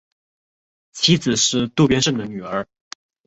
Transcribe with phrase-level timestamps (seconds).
[0.93, 2.65] 妻子是渡边胜的女儿。